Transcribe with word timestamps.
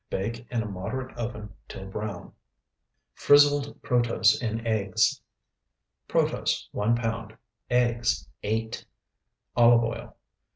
Bake 0.09 0.47
in 0.49 0.63
a 0.63 0.65
moderate 0.65 1.15
oven 1.15 1.53
till 1.67 1.85
brown. 1.85 2.33
FRIZZLED 3.13 3.83
PROTOSE 3.83 4.41
IN 4.41 4.65
EGGS 4.65 5.21
Protose, 6.07 6.67
1 6.71 6.95
pound. 6.95 7.37
Eggs, 7.69 8.27
8. 8.41 8.83
Olive 9.55 9.83
oil. 9.83 10.15